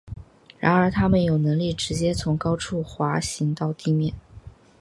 [0.57, 4.11] 然而它们有能力直接从高处滑行到地面。